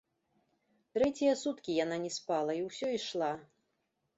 [0.95, 3.29] Трэція суткі яна не спала і ўсё ішла.